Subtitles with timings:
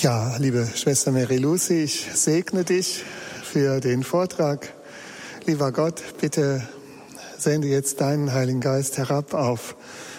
[0.00, 3.04] Ja, liebe Schwester Mary Lucy, ich segne dich
[3.44, 4.74] für den Vortrag.
[5.46, 6.66] Lieber Gott, bitte
[7.38, 9.76] sende jetzt deinen Heiligen Geist herab auf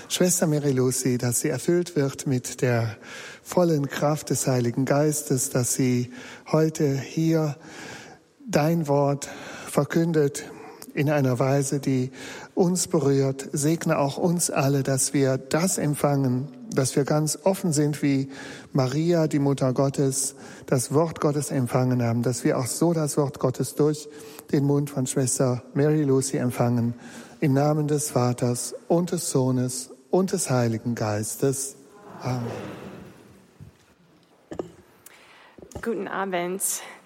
[0.07, 2.95] Schwester Mary Lucy, dass sie erfüllt wird mit der
[3.43, 6.09] vollen Kraft des Heiligen Geistes, dass sie
[6.49, 7.57] heute hier
[8.47, 9.27] dein Wort
[9.69, 10.45] verkündet
[10.95, 12.09] in einer Weise, die
[12.55, 13.49] uns berührt.
[13.51, 18.29] Segne auch uns alle, dass wir das empfangen, dass wir ganz offen sind, wie
[18.73, 20.35] Maria, die Mutter Gottes,
[20.65, 24.07] das Wort Gottes empfangen haben, dass wir auch so das Wort Gottes durch
[24.51, 26.95] den Mund von Schwester Mary Lucy empfangen.
[27.41, 31.75] Im Namen des Vaters und des Sohnes und des Heiligen Geistes.
[32.21, 32.47] Amen.
[35.81, 36.61] Guten Abend.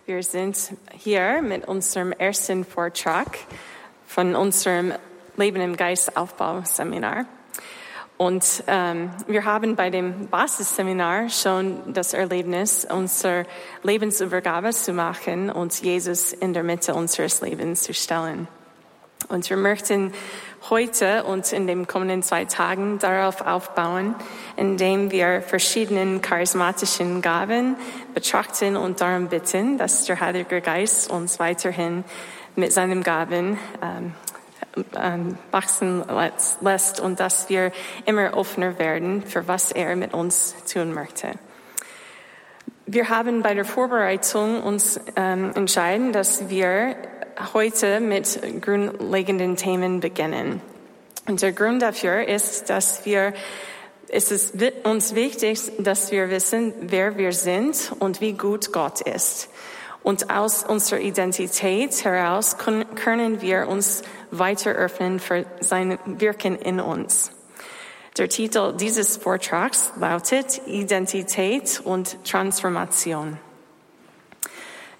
[0.05, 3.37] Wir sind hier mit unserem ersten Vortrag
[4.09, 4.91] von unserem
[5.37, 7.25] Leben im Geist Aufbau Seminar.
[8.17, 13.45] Und ähm, wir haben bei dem Basisseminar schon das Erlebnis, unsere
[13.83, 18.47] Lebensübergabe zu machen und Jesus in der Mitte unseres Lebens zu stellen.
[19.27, 20.11] Und wir möchten
[20.71, 24.15] heute und in den kommenden zwei Tagen darauf aufbauen,
[24.57, 27.75] indem wir verschiedenen charismatischen Gaben
[28.15, 32.03] betrachten und darum bitten, dass der Heilige Geist uns weiterhin
[32.59, 34.13] mit seinen Gaben ähm,
[35.01, 36.03] ähm, wachsen
[36.61, 37.71] lässt und dass wir
[38.05, 41.31] immer offener werden für was er mit uns tun möchte.
[42.85, 46.95] Wir haben bei der Vorbereitung uns ähm, entschieden, dass wir
[47.53, 50.61] heute mit grundlegenden Themen beginnen.
[51.27, 53.33] Und der Grund dafür ist, dass wir
[54.11, 59.49] es ist uns wichtig, dass wir wissen, wer wir sind und wie gut Gott ist.
[60.03, 67.31] Und aus unserer Identität heraus können wir uns weiter öffnen für sein Wirken in uns.
[68.17, 73.37] Der Titel dieses Vortrags lautet Identität und Transformation.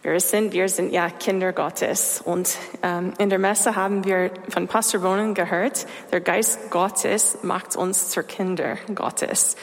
[0.02, 2.22] Wir sind, wir sind ja Kinder Gottes.
[2.24, 7.76] Und ähm, in der Messe haben wir von Pastor Bonen gehört, der Geist Gottes macht
[7.76, 9.58] uns zur Kinder Gottes.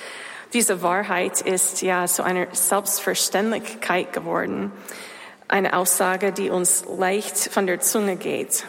[0.53, 4.73] Diese Wahrheit ist ja so eine Selbstverständlichkeit geworden.
[5.49, 8.67] Eine Aussage, die uns leicht von der Zunge geht.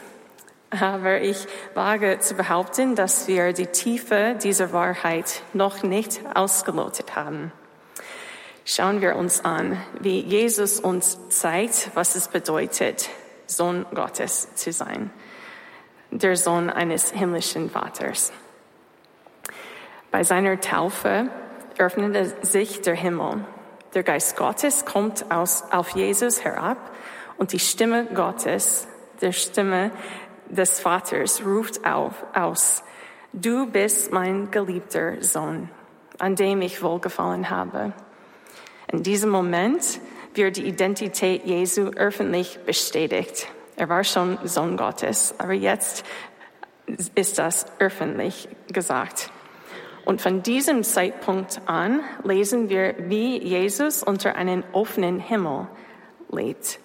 [0.69, 7.51] Aber ich wage zu behaupten, dass wir die Tiefe dieser Wahrheit noch nicht ausgelotet haben.
[8.63, 13.09] Schauen wir uns an, wie Jesus uns zeigt, was es bedeutet,
[13.47, 15.09] Sohn Gottes zu sein,
[16.11, 18.33] der Sohn eines himmlischen Vaters.
[20.11, 21.29] Bei seiner Taufe
[21.77, 23.45] öffnete sich der Himmel
[23.97, 26.77] der Geist Gottes kommt aus, auf Jesus herab
[27.37, 28.87] und die Stimme Gottes,
[29.21, 29.89] der Stimme
[30.49, 32.83] des Vaters ruft auf, aus,
[33.33, 35.71] du bist mein geliebter Sohn,
[36.19, 37.91] an dem ich wohlgefallen habe.
[38.91, 39.99] In diesem Moment
[40.35, 43.47] wird die Identität Jesu öffentlich bestätigt.
[43.77, 46.05] Er war schon Sohn Gottes, aber jetzt
[47.15, 49.31] ist das öffentlich gesagt.
[50.07, 55.67] Und von diesem Zeitpunkt an lesen wir, wie Jesus unter einen offenen Himmel
[56.31, 56.79] lebt,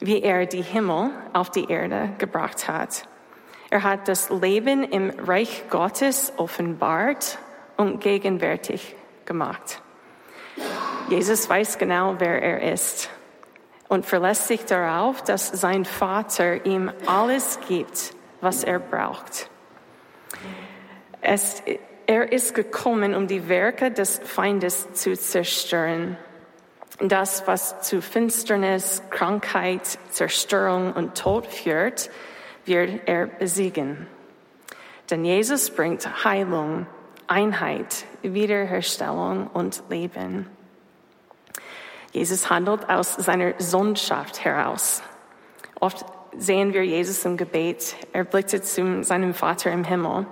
[0.00, 3.08] wie er die Himmel auf die Erde gebracht hat.
[3.70, 7.38] Er hat das Leben im Reich Gottes offenbart
[7.78, 9.80] und gegenwärtig gemacht.
[11.08, 13.08] Jesus weiß genau, wer er ist
[13.88, 19.48] und verlässt sich darauf, dass sein Vater ihm alles gibt, was er braucht.
[21.22, 21.62] Es
[22.06, 26.16] er ist gekommen, um die Werke des Feindes zu zerstören.
[26.98, 32.10] Das, was zu Finsternis, Krankheit, Zerstörung und Tod führt,
[32.64, 34.06] wird er besiegen.
[35.10, 36.86] Denn Jesus bringt Heilung,
[37.26, 40.48] Einheit, Wiederherstellung und Leben.
[42.12, 45.02] Jesus handelt aus seiner Sohnschaft heraus.
[45.80, 46.04] Oft
[46.36, 47.96] sehen wir Jesus im Gebet.
[48.12, 50.26] Er blickte zu seinem Vater im Himmel.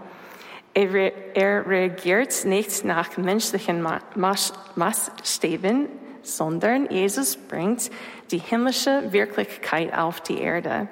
[0.72, 5.88] Er, er reagiert nicht nach menschlichen Maßstäben,
[6.22, 7.90] sondern Jesus bringt
[8.30, 10.88] die himmlische Wirklichkeit auf die Erde.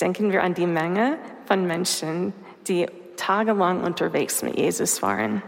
[0.00, 2.34] Denken wir an die Menge von Menschen,
[2.68, 2.86] die
[3.16, 5.42] tagelang unterwegs mit Jesus waren.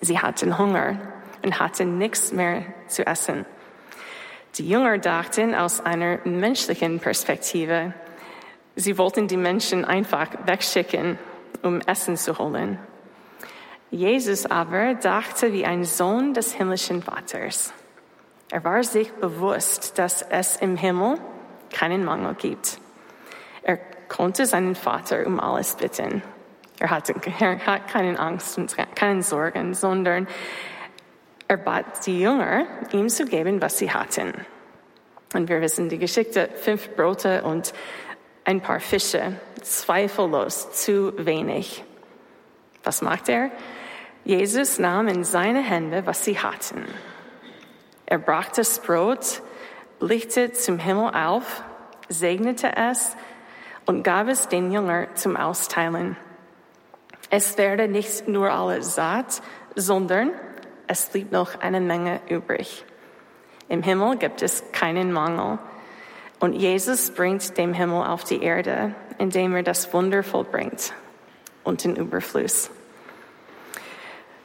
[0.00, 0.98] Sie hatten Hunger
[1.42, 3.46] und hatten nichts mehr zu essen.
[4.56, 7.94] Die Jünger dachten aus einer menschlichen Perspektive.
[8.76, 11.18] Sie wollten die Menschen einfach wegschicken
[11.64, 12.78] um Essen zu holen.
[13.90, 17.72] Jesus aber dachte wie ein Sohn des himmlischen Vaters.
[18.50, 21.18] Er war sich bewusst, dass es im Himmel
[21.72, 22.78] keinen Mangel gibt.
[23.62, 23.78] Er
[24.08, 26.22] konnte seinen Vater um alles bitten.
[26.78, 30.28] Er hatte, er hat keine Angst und keine Sorgen, sondern
[31.46, 34.32] Er bat die Jünger, ihm zu geben, was sie hatten.
[35.34, 37.74] Und wir wissen die Geschichte, fünf Brote und
[38.44, 41.84] ein paar Fische, zweifellos zu wenig.
[42.82, 43.50] Was macht er?
[44.24, 46.84] Jesus nahm in seine Hände, was sie hatten.
[48.06, 49.42] Er brach das Brot,
[49.98, 51.62] blickte zum Himmel auf,
[52.08, 53.16] segnete es
[53.86, 56.16] und gab es den Jünger zum Austeilen.
[57.30, 59.42] Es werde nicht nur alle satt,
[59.74, 60.30] sondern
[60.86, 62.84] es blieb noch eine Menge übrig.
[63.68, 65.58] Im Himmel gibt es keinen Mangel.
[66.44, 70.92] Und Jesus bringt den Himmel auf die Erde, indem er das Wunder vollbringt
[71.62, 72.70] und den Überfluss.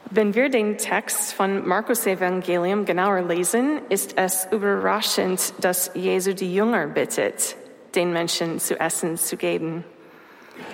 [0.10, 6.56] Wenn wir den Text von Markus Evangelium genauer lesen, ist es überraschend, dass Jesu die
[6.56, 7.58] Jünger bittet,
[7.96, 9.84] den Menschen zu essen zu geben.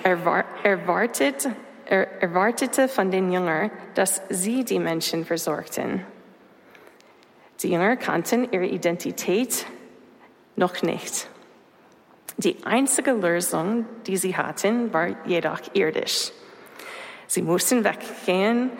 [0.03, 1.49] Er erwartet,
[1.87, 6.05] er erwartete von den Jüngern, dass sie die Menschen versorgten.
[7.63, 9.65] Die Jünger kannten ihre Identität
[10.55, 11.27] noch nicht.
[12.37, 16.31] Die einzige Lösung, die sie hatten, war jedoch irdisch.
[17.27, 18.71] Sie mussten weggehen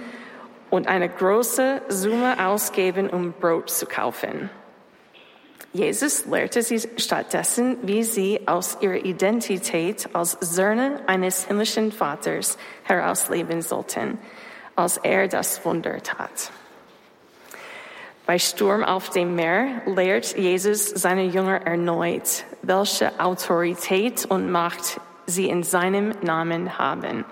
[0.70, 4.50] und eine große Summe ausgeben, um Brot zu kaufen.
[5.72, 13.62] Jesus lehrte sie stattdessen, wie sie aus ihrer Identität als Söhne eines himmlischen Vaters herausleben
[13.62, 14.18] sollten,
[14.76, 16.52] als er das Wunder tat.
[18.26, 25.48] Bei Sturm auf dem Meer lehrt Jesus seine Jünger erneut, welche Autorität und Macht sie
[25.48, 27.24] in seinem Namen haben.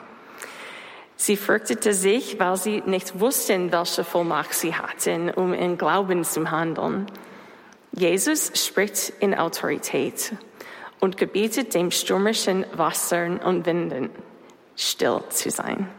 [1.16, 6.52] Sie fürchtete sich, weil sie nicht wussten, welche Vollmacht sie hatten, um in Glauben zu
[6.52, 7.08] handeln.
[7.92, 10.34] Jesus spricht in Autorität
[11.00, 14.10] und gebietet dem stürmischen Wassern und Winden,
[14.76, 15.90] still zu sein.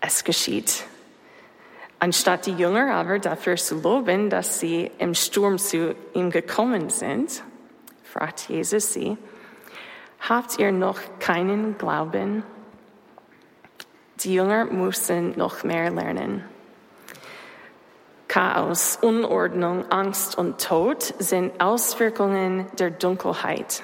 [0.00, 0.84] Es geschieht.
[2.00, 7.42] Anstatt die Jünger aber dafür zu loben, dass sie im Sturm zu ihm gekommen sind,
[8.04, 9.16] fragt Jesus sie,
[10.20, 12.44] habt ihr noch keinen Glauben?
[14.20, 16.44] Die Jünger mussten noch mehr lernen.
[18.28, 23.82] Chaos, Unordnung, Angst und Tod sind Auswirkungen der Dunkelheit.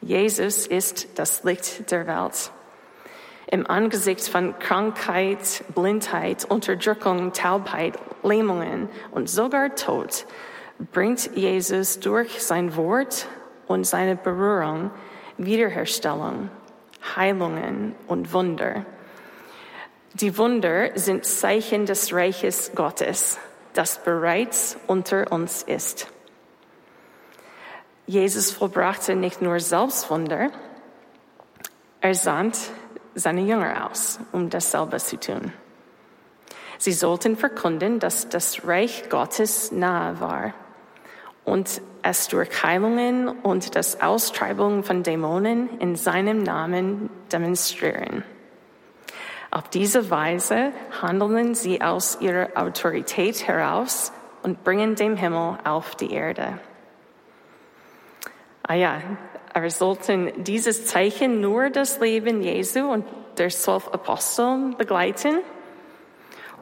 [0.00, 2.50] Jesus ist das Licht der Welt.
[3.46, 10.26] Im Angesicht von Krankheit, Blindheit, Unterdrückung, Taubheit, Lähmungen und sogar Tod
[10.92, 13.28] bringt Jesus durch sein Wort
[13.66, 14.90] und seine Berührung
[15.36, 16.50] Wiederherstellung
[17.16, 18.86] Heilungen und Wunder.
[20.14, 23.38] Die Wunder sind Zeichen des Reiches Gottes,
[23.74, 26.08] das bereits unter uns ist.
[28.06, 30.50] Jesus vollbrachte nicht nur Selbstwunder,
[32.00, 32.58] er sandt
[33.14, 35.52] seine Jünger aus, um dasselbe zu tun.
[36.78, 40.54] Sie sollten verkünden, dass das Reich Gottes nahe war
[41.44, 48.24] und es durch Heilungen und das Austreibung von Dämonen in seinem Namen demonstrieren.
[49.50, 54.12] Auf diese Weise handeln sie aus ihrer Autorität heraus
[54.42, 56.58] und bringen den Himmel auf die Erde.
[58.66, 59.00] Ah ja,
[59.54, 63.06] aber sollten dieses Zeichen nur das Leben Jesu und
[63.38, 65.38] der zwölf Apostel begleiten?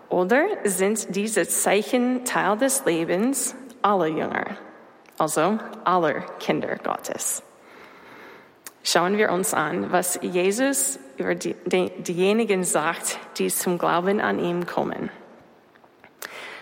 [0.09, 4.59] Oder sind diese Zeichen Teil des Lebens aller Jünger?
[5.23, 7.43] also aller Kinder Gottes.
[8.83, 14.41] Schauen wir uns an, was Jesus über die, die, diejenigen sagt, die zum Glauben an
[14.41, 15.11] ihm kommen.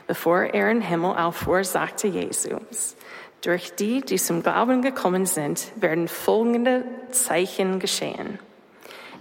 [0.07, 2.97] Bevor er in Himmel auffuhr, sagte Jesus,
[3.43, 8.39] durch die, die zum Glauben gekommen sind, werden folgende Zeichen geschehen.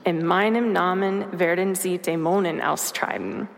[0.03, 3.49] In meinem Namen werden sie Dämonen austreiben.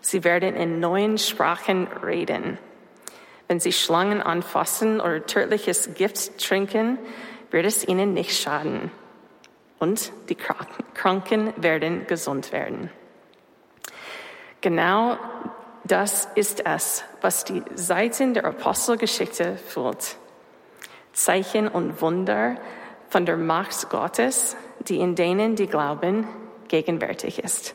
[0.00, 2.58] Sie werden in neuen Sprachen reden.
[3.48, 6.98] Wenn sie Schlangen anfassen oder tödliches Gift trinken,
[7.50, 8.90] wird es ihnen nicht schaden.
[9.78, 10.36] Und die
[10.94, 12.90] Kranken werden gesund werden.
[14.60, 15.18] Genau
[15.84, 20.16] das ist es, was die Seiten der Apostelgeschichte fühlt.
[21.12, 22.56] Zeichen und Wunder
[23.08, 26.26] von der Macht Gottes, die in denen, die glauben,
[26.68, 27.74] gegenwärtig ist.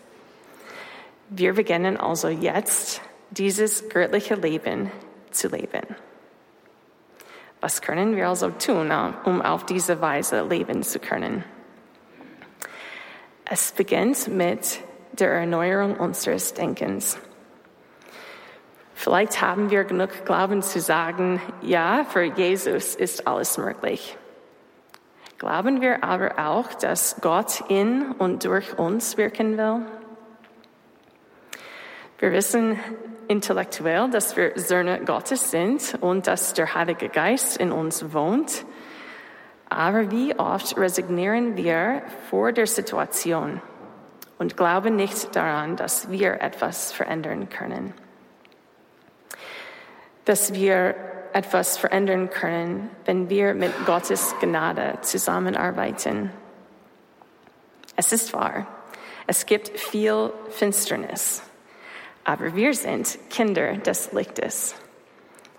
[1.30, 4.92] Wir beginnen also jetzt dieses göttliche Leben
[5.32, 5.96] zu leben.
[7.62, 8.92] Was können wir also tun,
[9.26, 11.44] um auf diese Weise leben zu können?
[13.44, 14.80] Es beginnt mit
[15.14, 17.18] der Erneuerung unseres Denkens.
[18.98, 24.18] Vielleicht haben wir genug Glauben zu sagen, ja, für Jesus ist alles möglich.
[25.38, 29.82] Glauben wir aber auch, dass Gott in und durch uns wirken will?
[32.20, 32.80] Wir wissen,
[33.28, 38.66] intellektuell, dass wir Söhne Gottes sind und dass der Heilige Geist in uns wohnt.
[39.68, 43.62] Aber wie oft resignieren wir vor der Situation
[44.38, 47.94] und glauben nicht daran, dass wir etwas verändern können.
[50.26, 50.96] Dass wir
[51.34, 56.32] etwas verändern können, wenn wir mit Gottes Gnade zusammenarbeiten.
[57.98, 58.68] Es ist wahr,
[59.28, 61.44] es gibt viel Finsternis,
[62.24, 64.76] aber wir sind Kinder des Lichtes.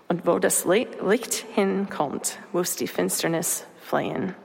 [0.07, 4.35] Und wo das Licht hinkommt, muss die Finsternis fliehen.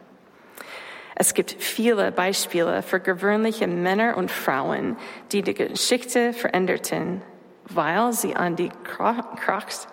[1.14, 4.96] Es gibt viele Beispiele für gewöhnliche Männer und Frauen,
[5.30, 7.22] die die Geschichte veränderten,
[7.64, 9.86] weil sie an die Kraft,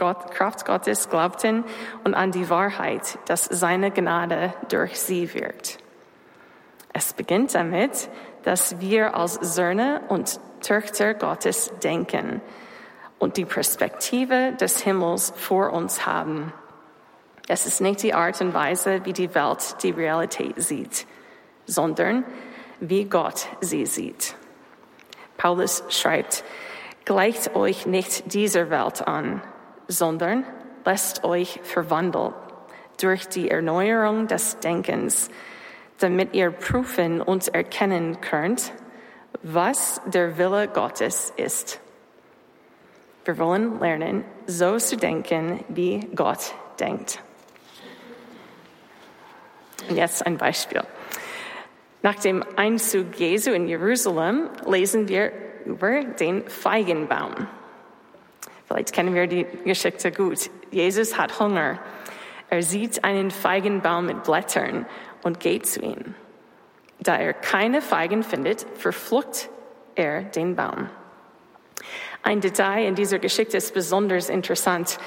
[0.00, 1.64] Gottes glaubten
[2.04, 5.78] und an die Wahrheit, dass seine Gnade durch sie wirkt.
[6.92, 8.08] Es beginnt damit,
[8.42, 12.40] dass wir als Söhne und Töchter Gottes denken
[13.18, 16.52] und die Perspektive des Himmels vor uns haben.
[17.48, 21.06] Es ist nicht die Art und Weise, wie die Welt die Realität sieht,
[21.66, 22.24] sondern
[22.80, 24.34] wie Gott sie sieht.
[25.36, 26.44] Paulus schreibt,
[27.04, 29.42] gleicht euch nicht dieser Welt an,
[29.90, 30.44] sondern
[30.84, 32.32] lasst euch verwandeln
[33.00, 35.30] durch die Erneuerung des Denkens,
[35.98, 38.72] damit ihr prüfen und erkennen könnt,
[39.42, 41.80] was der Wille Gottes ist.
[43.24, 47.20] Wir wollen lernen, so zu denken, wie Gott denkt.
[49.88, 50.82] Und jetzt ein Beispiel.
[52.02, 55.32] Nach dem Einzug Jesu in Jerusalem lesen wir
[55.66, 57.46] über den Feigenbaum.
[58.70, 60.50] Vielleicht kennen wir die Geschichte gut.
[60.70, 61.80] Jesus hat Hunger.
[62.48, 64.86] Er sieht einen Feigenbaum mit Blättern
[65.22, 66.14] und geht zu ihm.
[67.00, 69.48] Da er keine Feigen findet, verflucht
[69.94, 70.88] er den Baum.
[72.22, 74.98] Ein Detail in dieser Geschichte ist besonders interessant.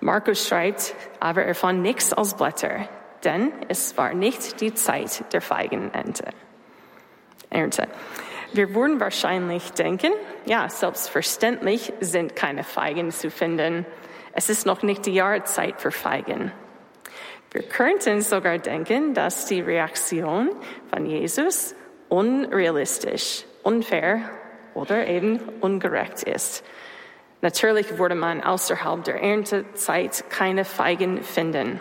[0.00, 2.88] Markus schreibt, aber er fand nichts als Blätter
[3.24, 6.24] denn es war nicht die Zeit der Feigenernte.
[7.50, 7.88] Ernte.
[8.52, 10.12] Wir würden wahrscheinlich denken,
[10.46, 13.84] ja, selbstverständlich sind keine Feigen zu finden.
[14.32, 16.52] Es ist noch nicht die Jahreszeit für Feigen.
[17.50, 20.50] Wir könnten sogar denken, dass die Reaktion
[20.90, 21.74] von Jesus
[22.08, 24.30] unrealistisch, unfair
[24.74, 26.64] oder eben ungerecht ist.
[27.40, 31.80] Natürlich würde man außerhalb der Erntezeit keine Feigen finden.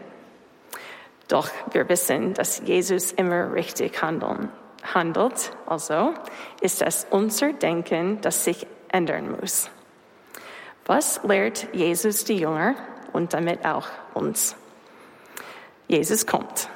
[1.27, 4.49] Doch wir wissen, dass Jesus immer richtig handeln,
[4.93, 5.51] handelt.
[5.65, 6.13] Also
[6.61, 9.69] ist es unser Denken, das sich ändern muss.
[10.85, 12.75] Was lehrt Jesus die Jünger
[13.13, 14.55] und damit auch uns?
[15.87, 16.69] Jesus kommt.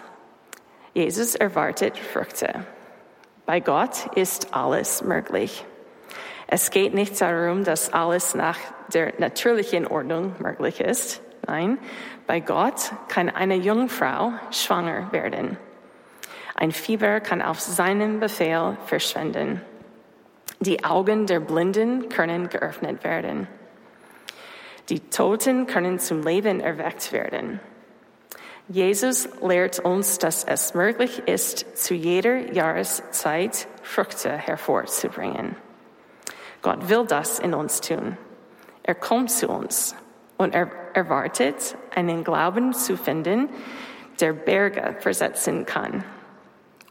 [0.94, 2.66] Jesus erwartet Früchte.
[3.46, 5.66] Bei Gott ist alles möglich.
[6.48, 8.58] Es geht nicht darum, dass alles nach
[8.94, 11.22] der natürlichen Ordnung möglich ist.
[11.48, 11.78] Nein,
[12.28, 15.58] bei Gott kann eine Jungfrau schwanger werden.
[16.62, 19.62] Ein Fieber kann auf seinem Befehl verschwinden.
[20.60, 23.48] Die Augen der Blinden können geöffnet werden.
[24.90, 27.60] Die Toten können zum Leben erweckt werden.
[28.68, 35.56] Jesus lehrt uns, dass es möglich ist, zu jeder Jahreszeit Früchte hervorzubringen.
[36.62, 38.20] Gott will das in uns tun.
[38.84, 39.96] Er kommt zu uns
[40.38, 43.50] und er erwartet, einen Glauben zu finden,
[44.20, 46.04] der Berge versetzen kann.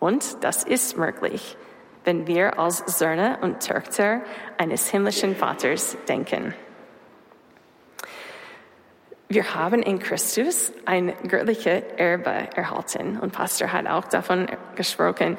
[0.00, 1.56] Und das ist möglich,
[2.04, 4.22] wenn wir als Söhne und Töchter
[4.58, 6.54] eines himmlischen Vaters denken.
[9.28, 15.38] Wir haben in Christus ein göttliches Erbe erhalten und Pastor hat auch davon gesprochen.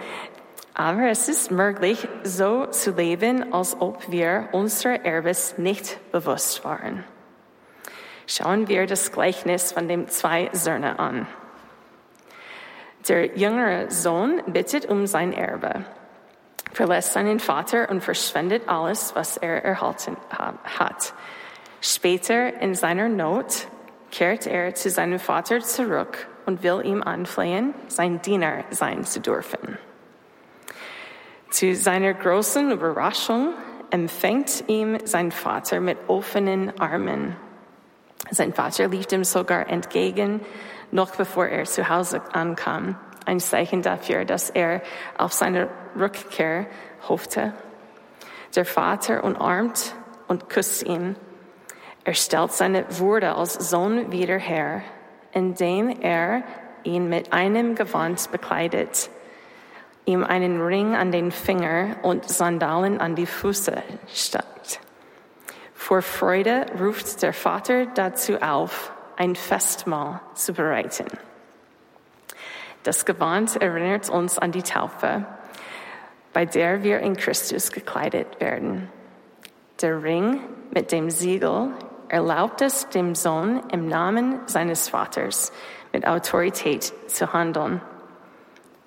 [0.74, 7.04] Aber es ist möglich, so zu leben, als ob wir unserer Erbes nicht bewusst waren
[8.32, 11.28] schauen wir das Gleichnis von den zwei Söhnen an.
[13.08, 15.86] Der jüngere Sohn bittet um sein Erbe,
[16.72, 21.14] verlässt seinen Vater und verschwendet alles, was er erhalten hat.
[21.82, 23.68] Später in seiner Not
[24.12, 29.78] kehrt er zu seinem Vater zurück und will ihm anflehen, sein Diener sein zu dürfen.
[31.50, 33.54] Zu seiner großen Überraschung
[33.90, 37.36] empfängt ihm sein Vater mit offenen Armen
[38.30, 40.42] sein Vater lief ihm sogar entgegen,
[40.92, 42.98] noch bevor er zu Hause ankam.
[43.26, 44.82] Ein Zeichen dafür, dass er
[45.18, 46.68] auf seine Rückkehr
[47.08, 47.54] hoffte.
[48.56, 49.96] Der Vater umarmt
[50.28, 51.16] und küsst ihn.
[52.04, 54.82] Er stellt seine Würde als Sohn wieder her,
[55.32, 56.44] indem er
[56.84, 59.10] ihn mit einem Gewand bekleidet,
[60.06, 64.80] ihm einen Ring an den Finger und Sandalen an die Füße steckt.
[65.76, 68.92] Vor Freude ruft der Vater dazu auf,
[69.22, 71.06] ein Festmahl zu bereiten.
[72.82, 75.28] Das Gewand erinnert uns an die Taufe,
[76.34, 78.90] bei der wir in Christus gekleidet werden.
[79.80, 80.40] Der Ring
[80.72, 81.70] mit dem Siegel
[82.08, 85.54] erlaubt es dem Sohn im Namen seines Vaters
[85.94, 87.80] mit Autorität zu handeln.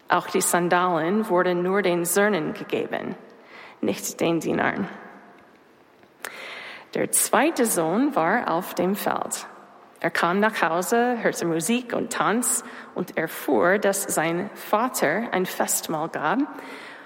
[0.08, 3.14] Auch die Sandalen wurden nur den Söhnen gegeben,
[3.80, 4.88] nicht den Dienern.
[6.94, 9.46] Der zweite Sohn war auf dem Feld.
[10.04, 12.62] Er kam nach Hause, hörte Musik und Tanz
[12.94, 16.40] und erfuhr, dass sein Vater ein Festmahl gab,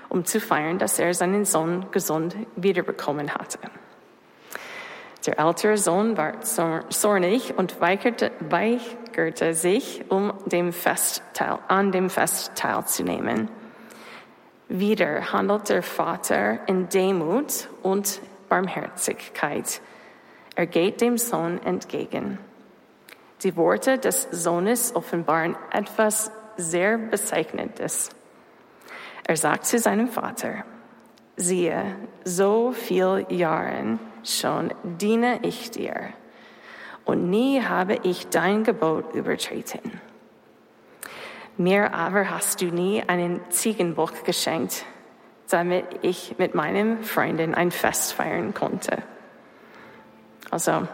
[0.08, 3.60] um zu feiern, dass er seinen Sohn gesund wiederbekommen hatte.
[5.26, 12.56] Der ältere Sohn war zornig und weigerte, weigerte sich, um dem Festteil, an dem Fest
[12.56, 13.48] teilzunehmen.
[14.68, 19.80] Wieder handelt der Vater in Demut und Barmherzigkeit.
[20.56, 22.40] Er geht dem Sohn entgegen.
[23.42, 28.10] Die Worte des Sohnes offenbaren etwas sehr Bezeichnendes.
[29.24, 30.64] Er sagt zu seinem Vater,
[31.36, 36.12] siehe, so viel Jahren schon diene ich dir
[37.04, 40.00] und nie habe ich dein Gebot übertreten.
[41.56, 44.84] Mir aber hast du nie einen Ziegenbock geschenkt,
[45.48, 49.02] damit ich mit meinen Freunden ein Fest feiern konnte.
[50.50, 50.86] Also,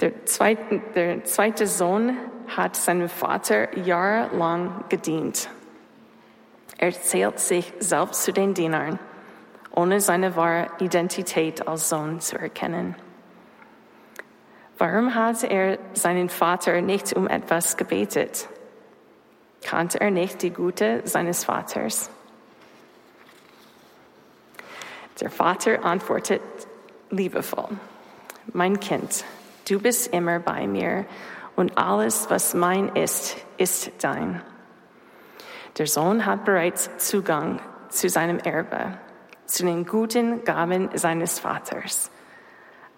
[0.00, 2.16] der zweite, der zweite Sohn
[2.48, 5.48] hat seinem Vater jahrelang gedient.
[6.78, 8.98] Er zählt sich selbst zu den Dienern
[9.72, 12.96] ohne seine wahre Identität als Sohn zu erkennen.
[14.78, 18.48] Warum hat er seinen Vater nicht um etwas gebetet?
[19.62, 22.10] Kannte er nicht die Güte seines Vaters?
[25.20, 26.40] Der Vater antwortet
[27.10, 27.68] liebevoll,
[28.54, 29.24] mein Kind,
[29.70, 31.06] du bist immer bei mir
[31.56, 34.42] und alles, was mein ist, ist dein.
[35.78, 38.98] Der Sohn hat bereits Zugang zu seinem Erbe
[39.46, 42.10] zu den guten Gaben seines Vaters.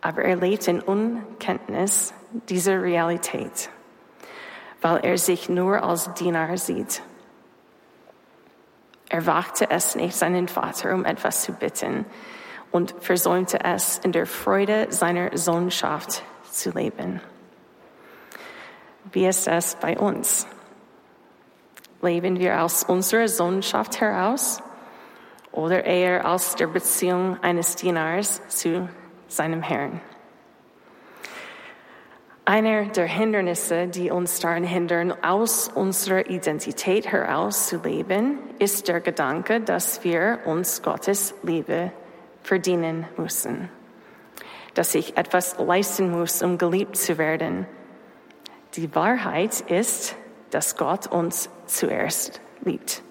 [0.01, 2.13] Aber er lebt in Unkenntnis
[2.49, 3.71] dieser Realität,
[4.81, 7.03] weil er sich nur als Diener sieht.
[9.09, 12.07] Er wagte es nicht, seinen Vater um etwas zu bitten
[12.71, 17.21] und versäumte es, in der Freude seiner Sohnschaft zu leben.
[19.11, 20.47] Wie ist es bei uns?
[22.01, 24.63] Leben wir aus unserer Sohnschaft heraus?
[25.53, 28.89] oder eher aus der Beziehung eines Dieners zu
[29.29, 30.01] seinem Herrn.
[32.45, 39.01] Einer der Hindernisse, die uns daran hindern, aus unserer Identität heraus zu leben, ist der
[39.01, 41.93] Gedanke, dass wir uns Gottes Liebe
[42.43, 43.69] verdienen müssen.
[44.75, 47.67] Dass ich etwas leisten muss, um geliebt zu werden.
[48.75, 50.17] Die Wahrheit ist,
[50.51, 53.03] dass Gott uns zuerst liebt.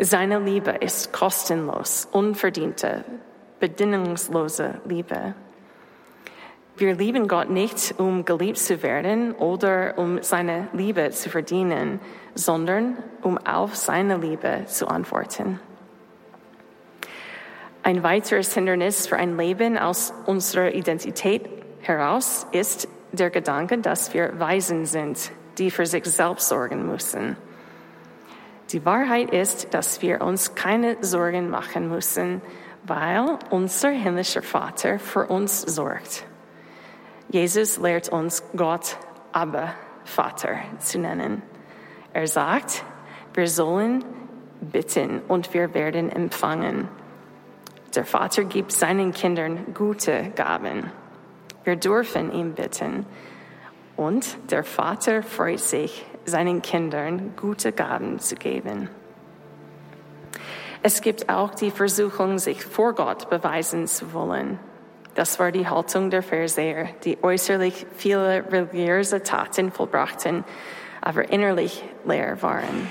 [0.00, 3.04] Seine Liebe ist kostenlos, unverdiente,
[3.60, 5.34] bedingungslose Liebe.
[6.76, 12.00] Wir lieben Gott nicht, um geliebt zu werden oder um seine Liebe zu verdienen,
[12.34, 15.60] sondern um auf seine Liebe zu antworten.
[17.84, 21.50] Ein weiteres Hindernis für ein Leben aus unserer Identität
[21.82, 27.36] heraus ist der Gedanke, dass wir Weisen sind, die für sich selbst sorgen müssen.
[28.70, 32.40] Die Wahrheit ist, dass wir uns keine Sorgen machen müssen,
[32.84, 36.24] weil unser himmlischer Vater für uns sorgt.
[37.28, 38.96] Jesus lehrt uns Gott
[39.32, 41.42] aber Vater zu nennen.
[42.14, 42.82] Er sagt,
[43.34, 44.02] wir sollen
[44.62, 46.88] bitten und wir werden empfangen.
[47.94, 50.90] Der Vater gibt seinen Kindern gute Gaben.
[51.62, 53.06] Wir dürfen ihn bitten.
[53.96, 58.88] Und der Vater freut sich, seinen Kindern gute Gaben zu geben.
[60.82, 64.58] Es gibt auch die Versuchung, sich vor Gott beweisen zu wollen.
[65.14, 70.42] Das war die Haltung der Pharisäer, die äußerlich viele religiöse Taten vollbrachten,
[71.00, 72.90] aber innerlich leer waren.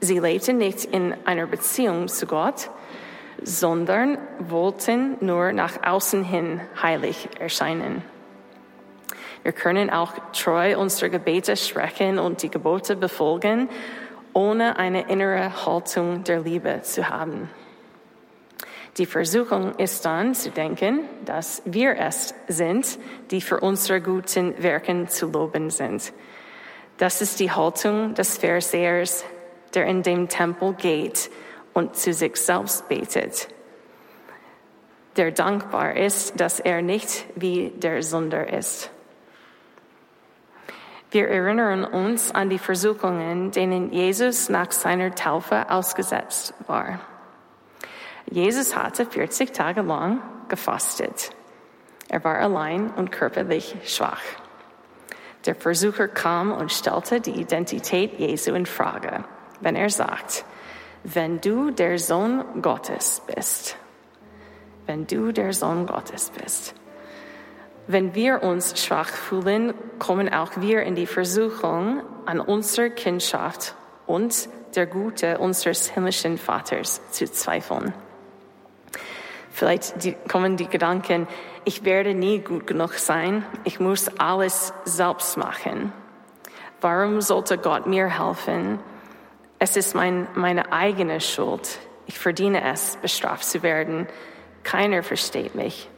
[0.00, 2.70] Sie lebten nicht in einer Beziehung zu Gott,
[3.42, 8.02] sondern wollten nur nach außen hin heilig erscheinen.
[9.42, 13.68] Wir können auch treu unsere Gebete sprechen und die Gebote befolgen,
[14.32, 17.48] ohne eine innere Haltung der Liebe zu haben.
[18.98, 22.98] Die Versuchung ist dann zu denken, dass wir es sind,
[23.30, 26.12] die für unsere guten Werken zu loben sind.
[26.96, 29.24] Das ist die Haltung des Pharisäers,
[29.74, 31.30] der in dem Tempel geht
[31.76, 33.48] und zu sich selbst betet.
[35.16, 38.90] der dankbar ist, dass er nicht wie der Sünder ist.
[41.10, 47.00] Wir erinnern uns an die Versuchungen, denen Jesus nach seiner Taufe ausgesetzt war.
[48.30, 51.30] Jesus hatte 40 Tage lang gefastet.
[52.08, 54.22] Er war allein und körperlich schwach.
[55.46, 59.24] Der Versucher kam und stellte die Identität Jesu in Frage,
[59.60, 60.44] wenn er sagt,
[61.14, 63.76] wenn du der Sohn Gottes bist,
[64.86, 66.74] wenn du der Sohn Gottes bist.
[67.86, 73.76] Wenn wir uns schwach fühlen, kommen auch wir in die Versuchung, an unserer Kindschaft
[74.08, 77.94] und der Gute unseres himmlischen Vaters zu zweifeln.
[79.52, 79.94] Vielleicht
[80.28, 81.28] kommen die Gedanken,
[81.64, 85.92] ich werde nie gut genug sein, ich muss alles selbst machen.
[86.80, 88.80] Warum sollte Gott mir helfen?
[89.58, 91.78] Es ist mein, meine eigene Schuld.
[92.06, 94.06] Ich verdiene es, bestraft zu werden.
[94.62, 95.88] Keiner versteht mich.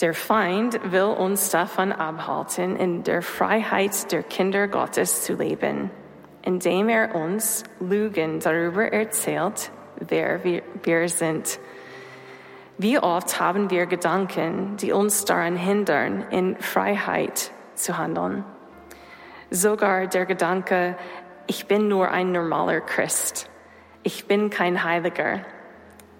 [0.00, 5.90] Der Feind will uns davon abhalten, in der Freiheit der Kinder Gottes zu leben,
[6.42, 9.70] indem er uns Lügen darüber erzählt,
[10.00, 11.60] wer wir sind.
[12.76, 18.44] Wie oft haben wir Gedanken, die uns daran hindern, in Freiheit zu handeln?
[19.50, 20.96] Sogar der Gedanke,
[21.46, 23.48] ich bin nur ein normaler Christ,
[24.02, 25.40] ich bin kein Heiliger,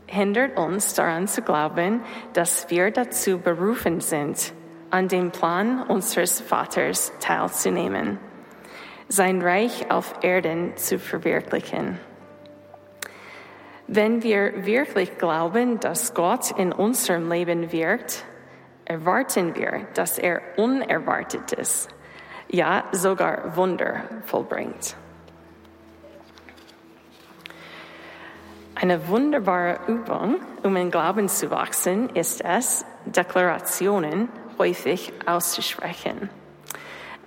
[0.07, 4.53] hindert uns daran zu glauben, dass wir dazu berufen sind,
[4.91, 8.19] an dem Plan unseres Vaters teilzunehmen,
[9.09, 11.99] sein Reich auf Erden zu verwirklichen.
[13.87, 18.25] Wenn wir wirklich glauben, dass Gott in unserem Leben wirkt,
[18.85, 21.89] erwarten wir, dass er Unerwartetes,
[22.49, 24.97] ja sogar Wunder vollbringt.
[28.77, 36.29] Eine wunderbare Übung, um in Glauben zu wachsen, ist es, Deklarationen häufig auszusprechen.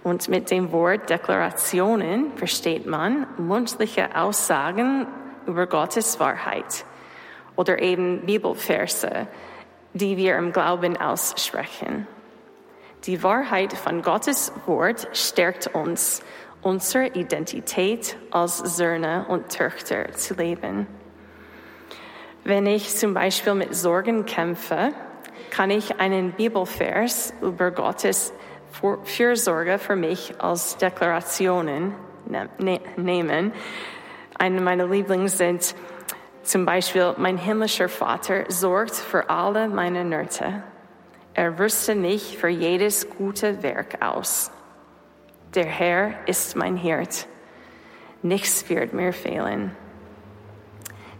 [0.03, 5.07] Und mit dem Wort Deklarationen versteht man mundliche Aussagen
[5.45, 6.85] über Gottes Wahrheit
[7.55, 9.27] oder eben Bibelverse,
[9.93, 12.07] die wir im Glauben aussprechen.
[13.05, 16.21] Die Wahrheit von Gottes Wort stärkt uns,
[16.61, 20.87] unsere Identität als Söhne und Töchter zu leben.
[22.47, 24.93] Wenn ich zum Beispiel mit Sorgen kämpfe,
[25.49, 28.31] kann ich einen Bibelvers über Gottes
[29.03, 31.93] Fürsorge für mich als Deklarationen
[32.25, 33.51] ne-, ne-, nehmen.
[34.39, 35.75] Eine meiner Lieblings sind
[36.43, 40.63] zum Beispiel, mein himmlischer Vater sorgt für alle meine Nöte.
[41.33, 44.51] Er rüstet mich für jedes gute Werk aus.
[45.53, 47.27] Der Herr ist mein Hirt.
[48.21, 49.75] Nichts wird mir fehlen.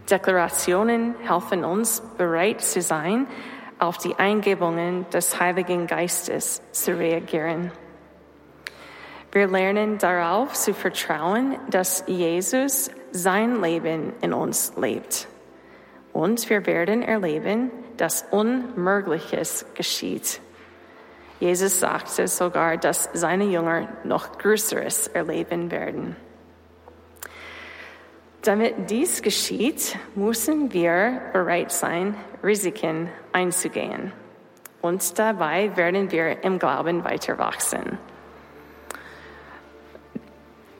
[0.10, 3.28] Deklarationen helfen uns, bereit zu sein,
[3.80, 7.72] auf die Eingebungen des Heiligen Geistes zu reagieren.
[9.32, 15.28] Wir lernen darauf zu vertrauen, dass Jesus sein Leben in uns lebt.
[16.14, 20.42] Und wir werden erleben, dass Unmögliches geschieht.
[21.40, 26.16] Jesus sagte sogar, dass seine Jünger noch Größeres erleben werden.
[28.44, 34.14] Damit dies geschieht, müssen wir bereit sein, Risiken einzugehen.
[34.82, 37.98] Und dabei werden wir im Glauben weiter wachsen.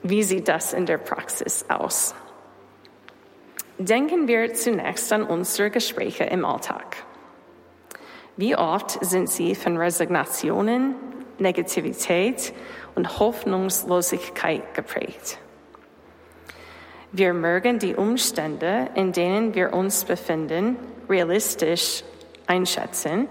[0.02, 2.14] Wie sieht das in der Praxis aus?
[3.76, 6.96] Denken wir zunächst an unsere Gespräche im Alltag.
[8.36, 10.94] Wie oft sind sie von Resignationen,
[11.38, 12.52] Negativität
[12.94, 15.38] und Hoffnungslosigkeit geprägt?
[17.10, 20.76] Wir mögen die Umstände, in denen wir uns befinden,
[21.08, 22.04] realistisch
[22.46, 23.28] einschätzen,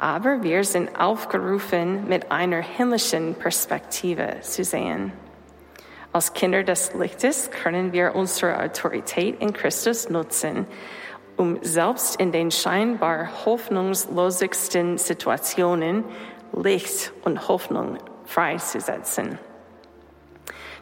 [0.00, 5.12] aber wir sind aufgerufen, mit einer himmlischen Perspektive zu sehen.
[6.12, 10.66] Als Kinder des Lichtes können wir unsere Autorität in Christus nutzen,
[11.36, 16.04] um selbst in den scheinbar hoffnungslosigsten Situationen
[16.52, 19.38] Licht und Hoffnung freizusetzen.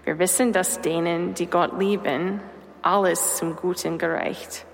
[0.05, 2.41] Wir wissen, dass denen, die Gott lieben,
[2.83, 4.67] alles zum Guten gereicht.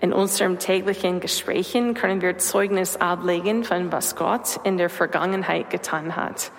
[0.00, 6.16] In unseren täglichen Gesprächen können wir Zeugnis ablegen von was Gott in der Vergangenheit getan
[6.16, 6.52] hat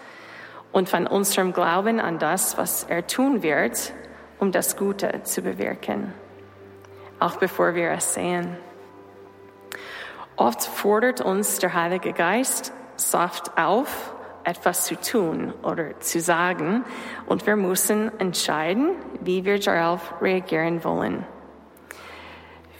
[0.72, 3.94] und von unserem Glauben an das, was er tun wird,
[4.40, 6.14] um das Gute zu bewirken,
[7.20, 8.58] auch bevor wir es sehen.
[10.38, 14.14] Oft fordert uns der Heilige Geist saft auf,
[14.44, 16.84] etwas zu tun oder zu sagen
[17.26, 21.26] und wir müssen entscheiden, wie wir darauf reagieren wollen.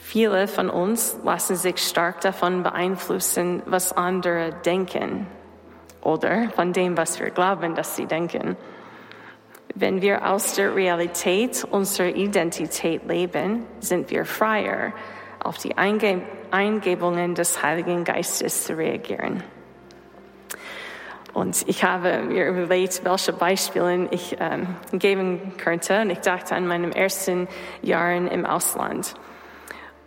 [0.02, 5.28] Viele von uns lassen sich stark davon beeinflussen, was andere denken
[6.02, 8.58] oder von dem, was wir glauben, dass sie denken.
[9.76, 14.94] Wenn wir aus der Realität unserer Identität leben, sind wir freier,
[15.44, 19.44] auf die Einge Eingebungen des Heiligen Geistes zu reagieren.
[21.34, 26.02] Und ich habe mir überlegt, welche Beispiele ich ähm, geben könnte.
[26.02, 27.48] Und ich dachte an meinen ersten
[27.82, 29.14] Jahren im Ausland.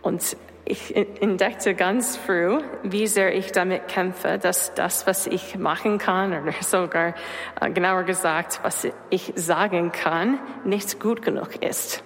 [0.01, 5.97] Und ich entdeckte ganz früh, wie sehr ich damit kämpfe, dass das, was ich machen
[5.97, 7.15] kann, oder sogar
[7.59, 12.03] äh, genauer gesagt, was ich sagen kann, nicht gut genug ist.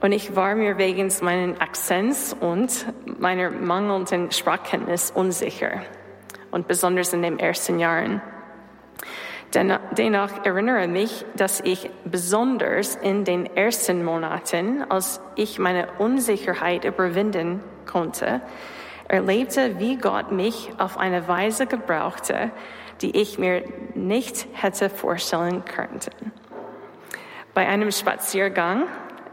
[0.00, 2.86] Und ich war mir wegen meinen Akzents und
[3.18, 5.82] meiner mangelnden Sprachkenntnis unsicher.
[6.50, 8.22] Und besonders in den ersten Jahren.
[9.54, 17.62] Dennoch erinnere mich, dass ich besonders in den ersten Monaten, als ich meine Unsicherheit überwinden
[17.86, 18.42] konnte,
[19.08, 22.50] erlebte, wie Gott mich auf eine Weise gebrauchte,
[23.00, 26.00] die ich mir nicht hätte vorstellen können.
[27.54, 28.84] Bei einem Spaziergang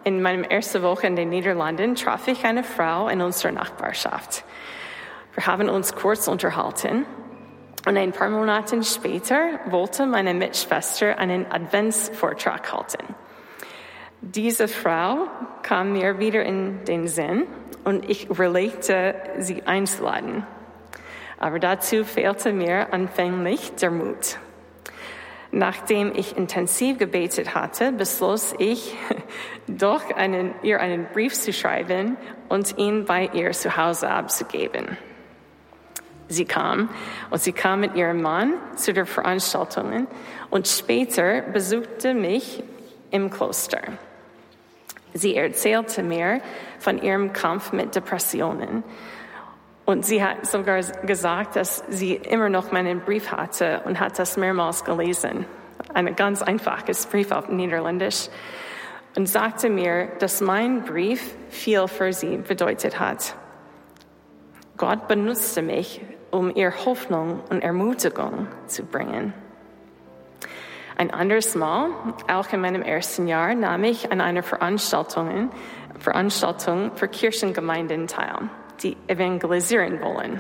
[0.05, 4.45] in meinem ersten Woche in den Niederlanden traf ich eine Frau in unserer Nachbarschaft.
[5.35, 7.05] Wir haben uns kurz unterhalten
[7.85, 13.13] und ein paar Monate später wollte meine Mitschwester einen Adventsvortrag halten.
[14.21, 15.27] Diese Frau
[15.61, 17.47] kam mir wieder in den Sinn
[17.83, 20.47] und ich überlegte, sie einzuladen.
[21.37, 24.37] Aber dazu fehlte mir anfänglich der Mut.
[25.51, 28.95] Nachdem ich intensiv gebetet hatte, beschloss ich,
[29.67, 32.15] doch einen, ihr einen Brief zu schreiben
[32.47, 34.97] und ihn bei ihr zu Hause abzugeben.
[36.27, 36.89] Sie kam
[37.29, 40.07] und sie kam mit ihrem Mann zu der Veranstaltung
[40.49, 42.63] und später besuchte mich
[43.11, 43.81] im Kloster.
[45.13, 46.41] Sie erzählte mir
[46.79, 48.83] von ihrem Kampf mit Depressionen
[49.85, 54.35] und sie hat sogar gesagt, dass sie immer noch meinen Brief hatte und hat das
[54.35, 55.45] mehrmals gelesen.
[55.93, 58.29] Ein ganz einfaches Brief auf Niederländisch
[59.15, 63.35] und sagte mir, dass mein Brief viel für sie bedeutet hat.
[64.77, 69.33] Gott benutzte mich, um ihr Hoffnung und Ermutigung zu bringen.
[70.97, 71.89] Ein anderes Mal,
[72.31, 75.49] auch in meinem ersten Jahr, nahm ich an einer Veranstaltung,
[75.99, 78.49] Veranstaltung für Kirchengemeinden teil,
[78.81, 80.39] die evangelisieren wollen.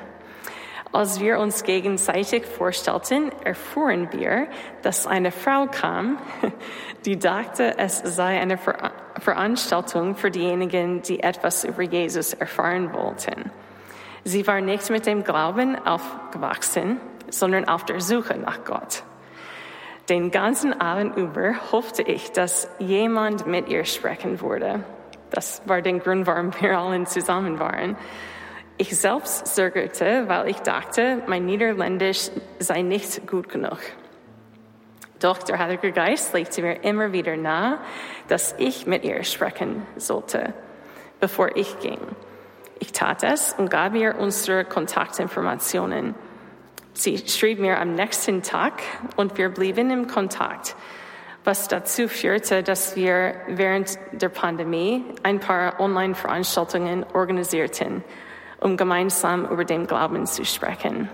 [0.93, 4.47] Als wir uns gegenseitig vorstellten, erfuhren wir,
[4.81, 6.17] dass eine Frau kam,
[7.05, 8.57] die dachte, es sei eine
[9.19, 13.51] Veranstaltung für diejenigen, die etwas über Jesus erfahren wollten.
[14.27, 19.03] Sie war nicht mit dem Glauben aufgewachsen, sondern auf der Suche nach Gott.
[20.09, 24.83] Den ganzen Abend über hoffte ich, dass jemand mit ihr sprechen würde.
[25.29, 27.97] Das war der Grund, warum wir allen zusammen waren.
[28.77, 33.77] Ich selbst zögerte, weil ich dachte, mein Niederländisch sei nicht gut genug.
[35.19, 37.77] Doch der Heilige Geist legte mir immer wieder nahe,
[38.27, 40.55] dass ich mit ihr sprechen sollte,
[41.19, 41.99] bevor ich ging.
[42.79, 46.15] Ich tat es und gab ihr unsere Kontaktinformationen.
[46.93, 48.81] Sie schrieb mir am nächsten Tag
[49.15, 50.75] und wir blieben im Kontakt,
[51.43, 58.03] was dazu führte, dass wir während der Pandemie ein paar Online-Veranstaltungen organisierten,
[58.59, 61.09] um gemeinsam über den Glauben zu sprechen.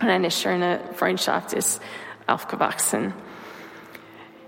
[0.00, 1.82] Und eine schöne Freundschaft ist
[2.26, 3.14] aufgewachsen.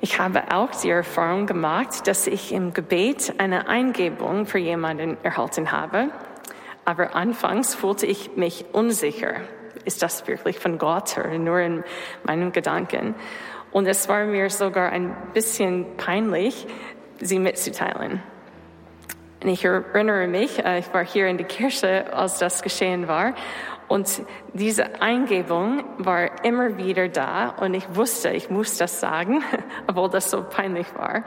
[0.01, 5.73] Ich habe auch die Erfahrung gemacht, dass ich im Gebet eine Eingebung für jemanden erhalten
[5.73, 6.11] habe,
[6.89, 9.43] aber anfangs fühlte ich mich unsicher.
[9.85, 11.85] Ist das wirklich von Gott oder nur in
[12.25, 13.15] meinen Gedanken?
[13.73, 16.67] Und es war mir sogar ein bisschen peinlich,
[17.21, 18.23] sie mitzuteilen.
[19.43, 23.35] Und ich erinnere mich, äh, ich war hier in der Kirche, als das geschehen war.
[23.87, 24.23] Und
[24.55, 29.45] diese Eingebung war immer wieder da und ich wusste, ich muss das sagen,
[29.87, 31.23] obwohl das so peinlich war.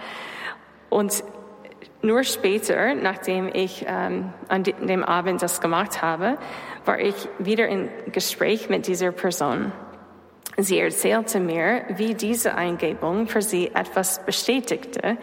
[0.89, 1.24] Und
[2.02, 6.38] nur später, nachdem ich ähm, an dem Abend das gemacht habe,
[6.86, 9.72] war ich wieder im Gespräch mit dieser Person.
[10.58, 15.18] Sie erzählte mir, wie diese Eingebung für sie etwas bestätigte,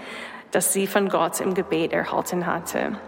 [0.50, 2.98] das sie von Gott im Gebet erhalten hatte.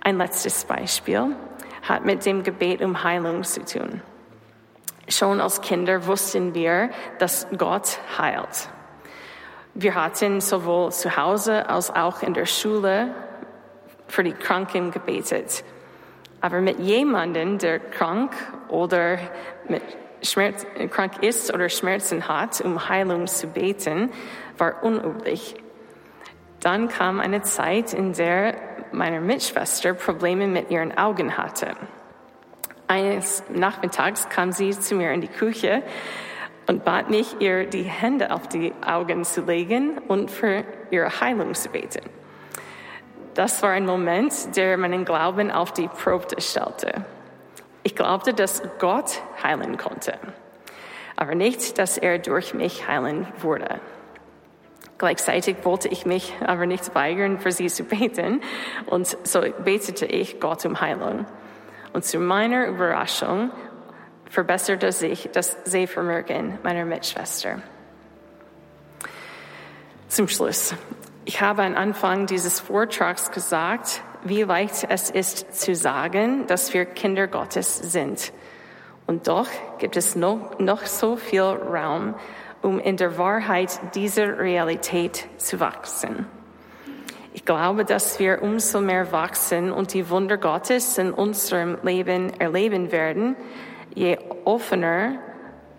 [0.00, 1.36] Ein letztes Beispiel
[1.82, 4.02] hat mit dem Gebet um Heilung zu tun.
[5.08, 8.68] Schon als Kinder wussten wir, dass Gott heilt.
[9.80, 13.14] Wir hatten sowohl zu Hause als auch in der Schule
[14.08, 15.62] für die Kranken gebetet.
[16.40, 18.32] Aber mit jemandem, der krank
[18.66, 19.18] oder
[19.68, 19.82] mit
[20.20, 24.10] Schmerz, krank ist oder Schmerzen hat, um Heilung zu beten,
[24.56, 25.54] war unüblich.
[26.58, 28.56] Dann kam eine Zeit, in der
[28.90, 31.76] meiner Mitschwester Probleme mit ihren Augen hatte.
[32.88, 35.84] Eines Nachmittags kam sie zu mir in die Küche
[36.68, 41.54] und bat mich, ihr die Hände auf die Augen zu legen und für ihre Heilung
[41.54, 42.04] zu beten.
[43.34, 47.04] Das war ein Moment, der meinen Glauben auf die Probe stellte.
[47.82, 50.18] Ich glaubte, dass Gott heilen konnte,
[51.16, 53.80] aber nicht, dass er durch mich heilen würde.
[54.98, 58.42] Gleichzeitig wollte ich mich aber nicht weigern, für sie zu beten,
[58.86, 61.24] und so betete ich Gott um Heilung.
[61.92, 63.50] Und zu meiner Überraschung
[64.30, 67.62] verbesserte sich das Sehvermögen meiner Mitschwester.
[70.08, 70.74] Zum Schluss.
[71.24, 76.84] Ich habe am Anfang dieses Vortrags gesagt, wie leicht es ist zu sagen, dass wir
[76.84, 78.32] Kinder Gottes sind.
[79.06, 82.14] Und doch gibt es noch, noch so viel Raum,
[82.62, 86.26] um in der Wahrheit dieser Realität zu wachsen.
[87.32, 92.90] Ich glaube, dass wir umso mehr wachsen und die Wunder Gottes in unserem Leben erleben
[92.90, 93.36] werden,
[93.98, 95.18] je offener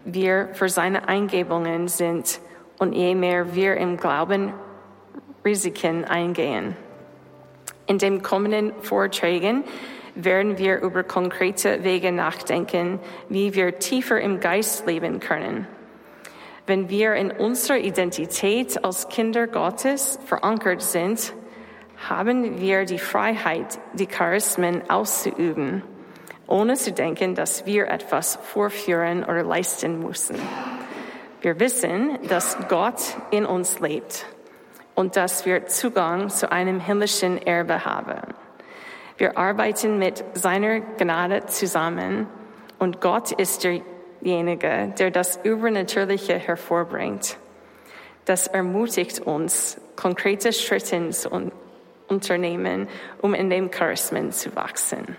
[0.03, 2.41] wir für seine Eingebungen sind
[2.77, 4.53] und je mehr wir im Glauben
[5.45, 6.75] Risiken eingehen.
[7.88, 9.63] In den kommenden Vorträgen
[10.15, 15.65] werden wir über konkrete Wege nachdenken, wie wir tiefer im Geist leben können.
[16.65, 21.34] Wenn wir in unserer Identität als Kinder Gottes verankert sind,
[22.10, 25.84] haben wir die Freiheit, die Charismen auszuüben,
[26.49, 30.35] ohne zu denken, dass wir etwas vorführen oder leisten müssen.
[31.41, 34.25] Wir wissen, dass Gott in uns lebt
[34.95, 38.33] und dass wir Zugang zu einem himmlischen Erbe haben.
[39.17, 42.27] Wir arbeiten mit seiner Gnade zusammen
[42.79, 47.38] und Gott ist derjenige, der das Übernatürliche hervorbringt.
[48.25, 51.51] Das ermutigt uns, konkrete Schritte zu
[52.07, 52.88] unternehmen,
[53.21, 55.15] um in dem Charismen zu wachsen.